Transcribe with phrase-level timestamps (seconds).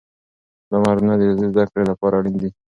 [0.69, 2.49] دا مهارتونه د ریاضي زده کړې لپاره اړین دي.